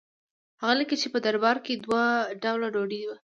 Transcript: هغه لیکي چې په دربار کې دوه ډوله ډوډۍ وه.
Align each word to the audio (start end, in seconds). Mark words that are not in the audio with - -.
هغه 0.61 0.73
لیکي 0.79 0.95
چې 1.01 1.07
په 1.13 1.19
دربار 1.25 1.57
کې 1.65 1.73
دوه 1.83 2.03
ډوله 2.43 2.67
ډوډۍ 2.73 3.01
وه. 3.05 3.15